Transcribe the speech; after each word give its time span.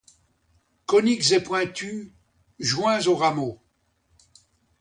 Coniques 0.87 1.31
et 1.31 1.39
pointus, 1.43 2.11
joints 2.57 3.05
au 3.05 3.13
rameau. 3.15 3.61